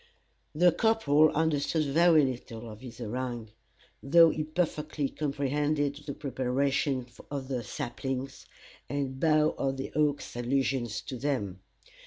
The 0.55 0.71
corporal 0.71 1.29
understood 1.29 1.85
very 1.85 2.25
little 2.25 2.67
of 2.71 2.79
this 2.81 2.97
harangue, 2.97 3.51
though 4.01 4.31
he 4.31 4.43
perfectly 4.43 5.09
comprehended 5.09 5.97
the 6.07 6.15
preparations 6.15 7.21
of 7.29 7.49
the 7.49 7.61
saplings, 7.63 8.47
and 8.89 9.19
Bough 9.19 9.53
of 9.59 9.77
the 9.77 9.91
Oak's 9.93 10.35
allusions 10.35 11.01
to 11.01 11.17
them. 11.17 11.59